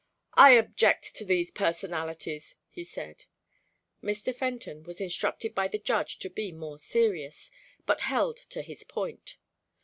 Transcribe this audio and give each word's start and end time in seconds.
"I 0.33 0.53
object 0.53 1.15
to 1.17 1.23
these 1.25 1.51
personalities," 1.51 2.55
he 2.71 2.83
said. 2.83 3.25
Mr. 4.03 4.35
Fenton 4.35 4.81
was 4.81 4.99
instructed 4.99 5.53
by 5.53 5.67
the 5.67 5.77
Judge 5.77 6.17
to 6.21 6.29
be 6.31 6.51
more 6.51 6.79
serious, 6.79 7.51
but 7.85 8.01
held 8.01 8.37
to 8.37 8.63
his 8.63 8.83
point. 8.83 9.37